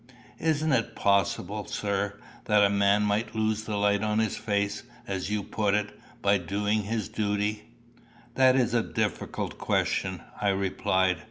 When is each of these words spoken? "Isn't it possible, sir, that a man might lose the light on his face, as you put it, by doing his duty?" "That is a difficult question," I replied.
"Isn't 0.39 0.71
it 0.71 0.95
possible, 0.95 1.67
sir, 1.67 2.19
that 2.45 2.63
a 2.65 2.71
man 2.71 3.03
might 3.03 3.35
lose 3.35 3.65
the 3.65 3.77
light 3.77 4.01
on 4.01 4.17
his 4.17 4.35
face, 4.35 4.81
as 5.05 5.29
you 5.29 5.43
put 5.43 5.75
it, 5.75 5.91
by 6.23 6.39
doing 6.39 6.85
his 6.85 7.07
duty?" 7.07 7.69
"That 8.33 8.55
is 8.55 8.73
a 8.73 8.81
difficult 8.81 9.59
question," 9.59 10.23
I 10.41 10.49
replied. 10.49 11.19